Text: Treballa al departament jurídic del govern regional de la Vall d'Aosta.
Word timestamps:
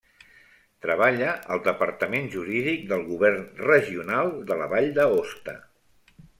Treballa 0.85 1.33
al 1.55 1.61
departament 1.67 2.25
jurídic 2.37 2.89
del 2.95 3.05
govern 3.11 3.47
regional 3.69 4.33
de 4.51 4.61
la 4.65 4.73
Vall 4.75 4.93
d'Aosta. 4.99 5.59